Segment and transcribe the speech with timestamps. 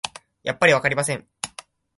[0.41, 1.27] やっぱりわかりません